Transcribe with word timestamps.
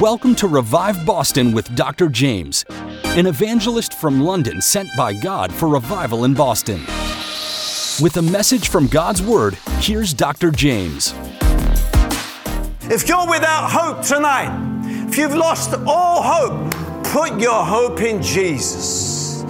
Welcome 0.00 0.36
to 0.36 0.46
Revive 0.46 1.04
Boston 1.04 1.50
with 1.50 1.74
Dr. 1.74 2.06
Jaymz, 2.06 2.64
an 3.18 3.26
evangelist 3.26 3.94
from 3.94 4.20
London 4.20 4.60
sent 4.60 4.88
by 4.96 5.12
God 5.12 5.52
for 5.52 5.66
revival 5.66 6.24
in 6.24 6.34
Boston. 6.34 6.80
With 8.00 8.16
a 8.16 8.22
message 8.22 8.68
from 8.68 8.86
God's 8.86 9.20
Word, 9.20 9.58
here's 9.80 10.14
Dr. 10.14 10.52
Jaymz. 10.52 11.12
If 12.88 13.08
you're 13.08 13.28
without 13.28 13.72
hope 13.72 14.06
tonight, 14.06 14.54
if 15.08 15.18
you've 15.18 15.34
lost 15.34 15.74
all 15.84 16.22
hope, 16.22 16.72
put 17.06 17.40
your 17.40 17.64
hope 17.64 18.00
in 18.00 18.22
Jesus. 18.22 19.42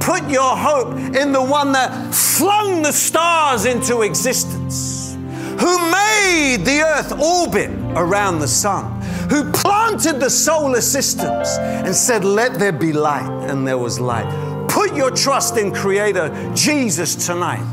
Put 0.00 0.28
your 0.28 0.56
hope 0.56 0.96
in 1.14 1.30
the 1.30 1.44
one 1.44 1.70
that 1.72 2.12
flung 2.12 2.82
the 2.82 2.92
stars 2.92 3.66
into 3.66 4.02
existence, 4.02 5.14
who 5.60 5.78
made 5.92 6.64
the 6.64 6.82
earth 6.84 7.12
orbit 7.12 7.70
around 7.94 8.40
the 8.40 8.48
sun, 8.48 9.00
who 9.32 9.50
planted 9.50 10.20
the 10.20 10.28
solar 10.28 10.82
systems 10.82 11.48
and 11.58 11.96
said, 11.96 12.22
Let 12.22 12.58
there 12.58 12.70
be 12.70 12.92
light, 12.92 13.48
and 13.48 13.66
there 13.66 13.78
was 13.78 13.98
light. 13.98 14.28
Put 14.68 14.94
your 14.94 15.10
trust 15.10 15.56
in 15.56 15.72
Creator 15.72 16.52
Jesus 16.54 17.26
tonight. 17.26 17.64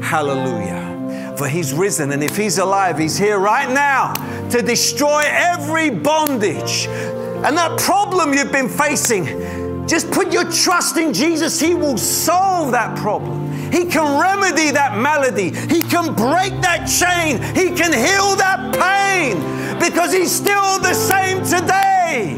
Hallelujah. 0.00 1.34
For 1.36 1.48
He's 1.48 1.74
risen, 1.74 2.12
and 2.12 2.22
if 2.22 2.36
He's 2.36 2.58
alive, 2.58 2.98
He's 3.00 3.18
here 3.18 3.40
right 3.40 3.68
now 3.68 4.12
to 4.50 4.62
destroy 4.62 5.24
every 5.26 5.90
bondage. 5.90 6.86
And 6.86 7.56
that 7.56 7.80
problem 7.80 8.32
you've 8.32 8.52
been 8.52 8.68
facing, 8.68 9.88
just 9.88 10.08
put 10.12 10.32
your 10.32 10.48
trust 10.52 10.98
in 10.98 11.12
Jesus. 11.12 11.58
He 11.58 11.74
will 11.74 11.98
solve 11.98 12.70
that 12.70 12.96
problem. 12.96 13.50
He 13.72 13.86
can 13.86 14.20
remedy 14.20 14.70
that 14.70 14.96
malady. 14.96 15.50
He 15.50 15.82
can 15.82 16.14
break 16.14 16.52
that 16.62 16.86
chain. 16.86 17.42
He 17.56 17.76
can 17.76 17.92
heal 17.92 18.36
that 18.36 18.72
pain 18.78 19.65
because 19.78 20.12
He's 20.12 20.32
still 20.32 20.78
the 20.78 20.94
same 20.94 21.44
today 21.44 22.36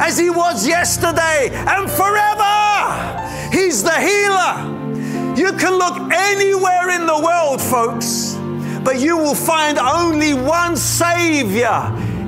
as 0.00 0.18
He 0.18 0.30
was 0.30 0.66
yesterday 0.66 1.50
and 1.52 1.90
forever. 1.90 3.50
He's 3.52 3.82
the 3.82 3.92
healer. 3.92 4.74
You 5.36 5.52
can 5.52 5.78
look 5.78 6.12
anywhere 6.12 6.90
in 6.90 7.06
the 7.06 7.18
world, 7.18 7.60
folks, 7.60 8.34
but 8.84 9.00
you 9.00 9.16
will 9.16 9.34
find 9.34 9.78
only 9.78 10.34
one 10.34 10.76
Savior. 10.76 11.80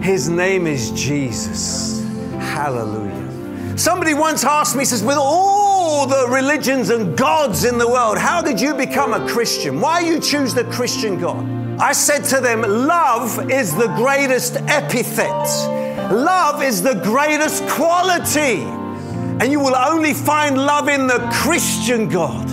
His 0.03 0.29
name 0.29 0.67
is 0.67 0.91
Jesus. 0.93 2.05
Hallelujah. 2.33 3.77
Somebody 3.77 4.15
once 4.15 4.43
asked 4.45 4.75
me, 4.75 4.85
says, 4.85 5.03
with 5.03 5.19
all 5.19 6.07
the 6.07 6.27
religions 6.29 6.91
and 6.91 7.17
gods 7.17 7.65
in 7.65 7.77
the 7.79 7.89
world, 7.89 8.17
how 8.17 8.41
did 8.41 8.61
you 8.61 8.75
become 8.75 9.13
a 9.13 9.29
Christian? 9.29 9.81
Why 9.81 10.01
you 10.01 10.19
choose 10.19 10.55
the 10.55 10.65
Christian 10.65 11.21
God? 11.21 11.66
I 11.79 11.93
said 11.93 12.25
to 12.25 12.41
them, 12.41 12.63
love 12.63 13.51
is 13.51 13.75
the 13.75 13.89
greatest 13.89 14.57
epithet. 14.57 15.29
Love 16.11 16.63
is 16.63 16.83
the 16.83 16.95
greatest 16.95 17.67
quality. 17.69 18.63
And 18.63 19.53
you 19.53 19.61
will 19.61 19.77
only 19.77 20.15
find 20.15 20.57
love 20.57 20.89
in 20.89 21.07
the 21.07 21.29
Christian 21.33 22.09
God, 22.09 22.49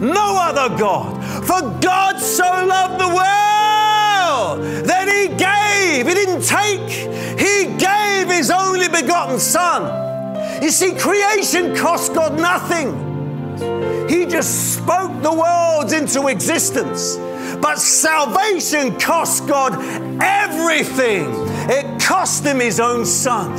no 0.00 0.36
other 0.36 0.76
God. 0.76 1.22
For 1.46 1.60
God 1.80 2.18
so 2.18 2.42
loved 2.42 3.00
the 3.00 3.08
world 3.08 4.86
that 4.86 5.06
He 5.06 5.28
gave, 5.36 6.08
He 6.08 6.14
didn't 6.14 6.42
take, 6.42 6.90
He 7.38 7.76
gave 7.76 8.28
His 8.28 8.50
only 8.50 8.88
begotten 8.88 9.38
Son. 9.38 10.62
You 10.62 10.70
see, 10.70 10.96
creation 10.96 11.76
cost 11.76 12.12
God 12.12 12.36
nothing. 12.38 14.08
He 14.08 14.26
just 14.26 14.74
spoke 14.74 15.22
the 15.22 15.32
worlds 15.32 15.92
into 15.92 16.26
existence. 16.26 17.16
But 17.64 17.78
salvation 17.78 19.00
cost 19.00 19.48
God 19.48 19.72
everything. 20.22 21.24
It 21.70 21.98
cost 21.98 22.44
him 22.44 22.60
his 22.60 22.78
own 22.78 23.06
son. 23.06 23.50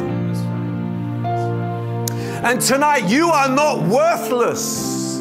And 2.45 2.61
tonight, 2.61 3.09
you 3.09 3.31
are 3.31 3.49
not 3.49 3.81
worthless. 3.81 5.17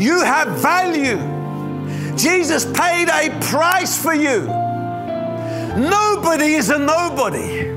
You 0.00 0.24
have 0.24 0.48
value. 0.62 1.18
Jesus 2.16 2.64
paid 2.72 3.10
a 3.10 3.38
price 3.42 4.02
for 4.02 4.14
you. 4.14 4.46
Nobody 5.76 6.54
is 6.54 6.70
a 6.70 6.78
nobody 6.78 7.68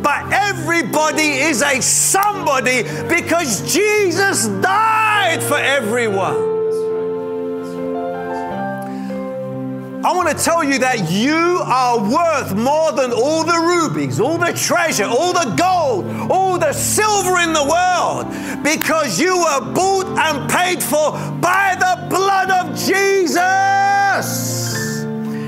but 0.00 0.30
everybody 0.32 1.40
is 1.40 1.62
a 1.62 1.80
somebody 1.80 2.82
because 3.08 3.72
Jesus 3.72 4.46
died 4.60 5.42
for 5.42 5.56
everyone. 5.56 6.53
I 10.04 10.12
want 10.12 10.28
to 10.28 10.44
tell 10.44 10.62
you 10.62 10.78
that 10.80 11.10
you 11.10 11.62
are 11.64 11.98
worth 11.98 12.54
more 12.54 12.92
than 12.92 13.10
all 13.10 13.42
the 13.42 13.58
rubies, 13.58 14.20
all 14.20 14.36
the 14.36 14.52
treasure, 14.52 15.06
all 15.06 15.32
the 15.32 15.54
gold, 15.56 16.04
all 16.30 16.58
the 16.58 16.74
silver 16.74 17.38
in 17.38 17.54
the 17.54 17.64
world 17.64 18.26
because 18.62 19.18
you 19.18 19.38
were 19.38 19.72
bought 19.72 20.06
and 20.18 20.50
paid 20.50 20.82
for 20.82 21.12
by 21.40 21.74
the 21.78 22.06
blood 22.10 22.50
of 22.50 22.76
Jesus. 22.76 23.38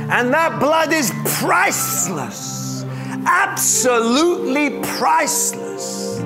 And 0.09 0.33
that 0.33 0.59
blood 0.59 0.91
is 0.91 1.12
priceless, 1.25 2.87
absolutely 3.27 4.81
priceless. 4.97 6.16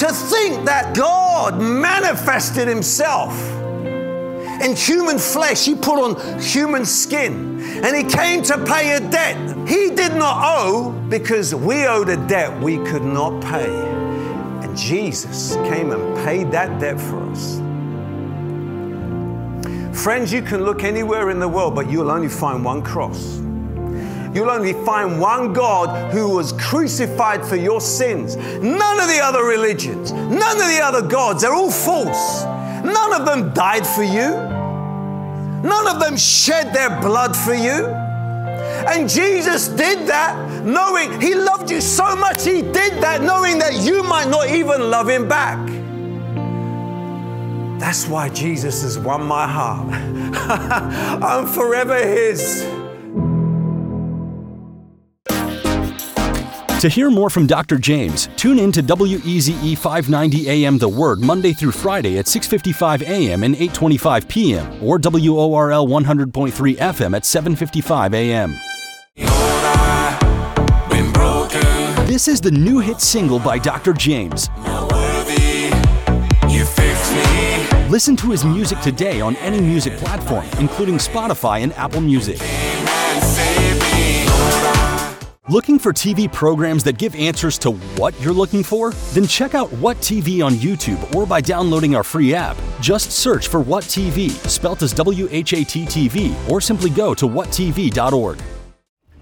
To 0.00 0.06
think 0.12 0.64
that 0.64 0.94
God 0.96 1.60
manifested 1.60 2.68
Himself 2.68 3.55
in 4.62 4.74
human 4.74 5.18
flesh. 5.18 5.64
He 5.64 5.74
put 5.74 5.98
on 5.98 6.40
human 6.40 6.84
skin 6.84 7.60
and 7.84 7.96
he 7.96 8.04
came 8.04 8.42
to 8.42 8.64
pay 8.64 8.96
a 8.96 9.00
debt 9.00 9.56
he 9.66 9.90
did 9.90 10.14
not 10.14 10.42
owe 10.44 10.92
because 11.08 11.52
we 11.52 11.86
owed 11.86 12.08
a 12.08 12.16
debt 12.28 12.56
we 12.62 12.76
could 12.84 13.02
not 13.02 13.42
pay. 13.42 13.66
And 13.66 14.76
Jesus 14.76 15.56
came 15.68 15.90
and 15.90 16.16
paid 16.24 16.52
that 16.52 16.80
debt 16.80 17.00
for 17.00 17.20
us. 17.30 17.56
Friends, 20.00 20.32
you 20.32 20.40
can 20.40 20.64
look 20.64 20.84
anywhere 20.84 21.30
in 21.30 21.40
the 21.40 21.48
world, 21.48 21.74
but 21.74 21.90
you'll 21.90 22.12
only 22.12 22.28
find 22.28 22.64
one 22.64 22.80
cross. 22.80 23.38
You'll 24.32 24.50
only 24.50 24.74
find 24.84 25.20
one 25.20 25.52
God 25.52 26.12
who 26.12 26.28
was 26.28 26.52
crucified 26.52 27.44
for 27.44 27.56
your 27.56 27.80
sins. 27.80 28.36
None 28.36 29.00
of 29.00 29.08
the 29.08 29.18
other 29.20 29.42
religions, 29.42 30.12
none 30.12 30.60
of 30.60 30.68
the 30.68 30.80
other 30.80 31.02
gods, 31.02 31.42
they're 31.42 31.54
all 31.54 31.72
false. 31.72 32.44
None 32.86 33.20
of 33.20 33.26
them 33.26 33.52
died 33.52 33.86
for 33.86 34.02
you. 34.02 34.30
None 35.62 35.88
of 35.88 36.00
them 36.00 36.16
shed 36.16 36.72
their 36.72 37.00
blood 37.00 37.36
for 37.36 37.54
you. 37.54 37.86
And 38.88 39.08
Jesus 39.08 39.68
did 39.68 40.06
that 40.08 40.64
knowing 40.64 41.20
He 41.20 41.34
loved 41.34 41.70
you 41.70 41.80
so 41.80 42.14
much, 42.16 42.44
He 42.44 42.62
did 42.62 43.02
that 43.02 43.22
knowing 43.22 43.58
that 43.58 43.74
you 43.74 44.02
might 44.02 44.28
not 44.28 44.48
even 44.48 44.90
love 44.90 45.08
Him 45.08 45.28
back. 45.28 45.58
That's 47.80 48.06
why 48.06 48.28
Jesus 48.30 48.82
has 48.82 48.98
won 48.98 49.26
my 49.26 49.46
heart. 49.46 49.88
I'm 51.22 51.46
forever 51.46 51.96
His. 51.98 52.64
To 56.80 56.90
hear 56.90 57.10
more 57.10 57.30
from 57.30 57.46
Dr. 57.46 57.78
Jaymz, 57.78 58.28
tune 58.36 58.58
in 58.58 58.70
to 58.72 58.82
WEZE 58.82 59.78
590 59.78 60.46
AM 60.50 60.76
The 60.76 60.86
Word 60.86 61.20
Monday 61.20 61.54
through 61.54 61.72
Friday 61.72 62.18
at 62.18 62.26
6:55 62.26 63.00
AM 63.00 63.44
and 63.44 63.56
8:25 63.56 64.28
PM 64.28 64.66
or 64.82 64.98
WORL 64.98 65.88
100.3 65.88 66.76
FM 66.76 67.14
at 67.14 67.24
7:55 67.24 68.12
AM. 68.12 68.54
This 72.06 72.28
is 72.28 72.42
the 72.42 72.50
new 72.50 72.78
hit 72.78 73.00
single 73.00 73.38
by 73.38 73.58
Dr. 73.58 73.94
Jaymz. 73.94 74.50
Listen 77.88 78.16
to 78.16 78.30
his 78.30 78.44
music 78.44 78.78
today 78.82 79.22
on 79.22 79.34
any 79.36 79.62
music 79.62 79.96
platform, 79.96 80.44
including 80.60 80.98
Spotify 80.98 81.62
and 81.62 81.72
Apple 81.72 82.02
Music. 82.02 82.38
Looking 85.48 85.78
for 85.78 85.92
TV 85.92 86.32
programs 86.32 86.82
that 86.82 86.98
give 86.98 87.14
answers 87.14 87.56
to 87.60 87.70
what 87.70 88.20
you're 88.20 88.32
looking 88.32 88.64
for? 88.64 88.90
Then 89.12 89.28
check 89.28 89.54
out 89.54 89.72
What 89.74 89.96
TV 89.98 90.44
on 90.44 90.54
YouTube 90.54 91.14
or 91.14 91.24
by 91.24 91.40
downloading 91.40 91.94
our 91.94 92.02
free 92.02 92.34
app. 92.34 92.56
Just 92.80 93.12
search 93.12 93.46
for 93.46 93.60
What 93.60 93.84
TV, 93.84 94.30
spelt 94.48 94.82
as 94.82 94.92
W 94.94 95.28
H 95.30 95.52
A 95.52 95.62
T 95.62 95.86
T 95.86 96.08
V, 96.08 96.34
or 96.50 96.60
simply 96.60 96.90
go 96.90 97.14
to 97.14 97.28
whattv.org. 97.28 98.55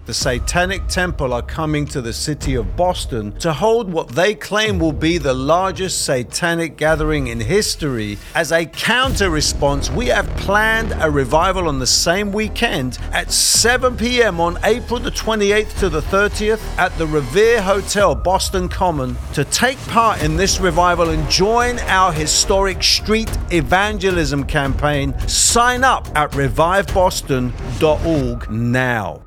The 0.05 0.13
Satanic 0.13 0.87
Temple 0.87 1.33
are 1.33 1.41
coming 1.41 1.87
to 1.87 1.99
the 1.99 2.13
city 2.13 2.53
of 2.53 2.77
Boston 2.77 3.31
to 3.39 3.51
hold 3.51 3.91
what 3.91 4.09
they 4.09 4.35
claim 4.35 4.77
will 4.77 4.93
be 4.93 5.17
the 5.17 5.33
largest 5.33 6.05
satanic 6.05 6.77
gathering 6.77 7.25
in 7.25 7.39
history. 7.39 8.19
As 8.35 8.51
a 8.51 8.67
counter 8.67 9.31
response, 9.31 9.89
we 9.89 10.05
have 10.07 10.27
planned 10.37 10.93
a 10.99 11.09
revival 11.09 11.67
on 11.67 11.79
the 11.79 11.87
same 11.87 12.31
weekend 12.31 12.99
at 13.13 13.31
7 13.31 13.97
p.m. 13.97 14.39
on 14.39 14.59
April 14.63 14.99
the 14.99 15.09
28th 15.09 15.79
to 15.79 15.89
the 15.89 16.01
30th 16.01 16.61
at 16.77 16.95
the 16.99 17.07
Revere 17.07 17.63
Hotel, 17.63 18.13
Boston 18.13 18.69
Common. 18.69 19.17
To 19.33 19.43
take 19.45 19.79
part 19.87 20.21
in 20.21 20.37
this 20.37 20.59
revival 20.59 21.09
and 21.09 21.27
join 21.31 21.79
our 21.79 22.13
historic 22.13 22.83
street 22.83 23.35
evangelism 23.51 24.43
campaign, 24.43 25.17
sign 25.27 25.83
up 25.83 26.07
at 26.15 26.29
reviveboston.org 26.33 28.51
now. 28.51 29.23